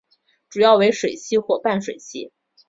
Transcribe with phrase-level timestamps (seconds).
[0.49, 2.31] 主要为水栖或半水栖。